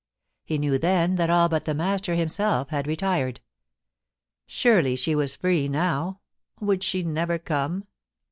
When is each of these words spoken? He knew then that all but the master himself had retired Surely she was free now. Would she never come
He 0.43 0.57
knew 0.57 0.79
then 0.79 1.13
that 1.17 1.29
all 1.29 1.47
but 1.47 1.65
the 1.65 1.75
master 1.75 2.15
himself 2.15 2.69
had 2.69 2.87
retired 2.87 3.39
Surely 4.47 4.95
she 4.95 5.13
was 5.13 5.35
free 5.35 5.67
now. 5.67 6.21
Would 6.59 6.81
she 6.83 7.03
never 7.03 7.37
come 7.37 7.85